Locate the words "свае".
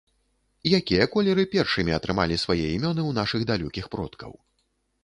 2.45-2.59